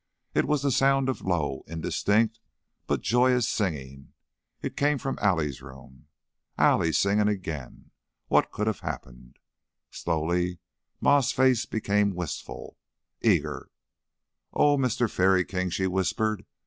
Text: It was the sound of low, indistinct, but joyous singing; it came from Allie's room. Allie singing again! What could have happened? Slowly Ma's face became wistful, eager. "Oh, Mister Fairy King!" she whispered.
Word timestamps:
It 0.33 0.45
was 0.45 0.63
the 0.63 0.71
sound 0.71 1.09
of 1.09 1.21
low, 1.21 1.61
indistinct, 1.67 2.39
but 2.87 3.01
joyous 3.01 3.47
singing; 3.47 4.13
it 4.63 4.75
came 4.75 4.97
from 4.97 5.19
Allie's 5.21 5.61
room. 5.61 6.07
Allie 6.57 6.91
singing 6.91 7.27
again! 7.27 7.91
What 8.27 8.51
could 8.51 8.65
have 8.65 8.79
happened? 8.79 9.37
Slowly 9.91 10.57
Ma's 11.01 11.31
face 11.31 11.67
became 11.67 12.15
wistful, 12.15 12.79
eager. 13.21 13.69
"Oh, 14.53 14.75
Mister 14.75 15.07
Fairy 15.07 15.45
King!" 15.45 15.69
she 15.69 15.85
whispered. 15.85 16.47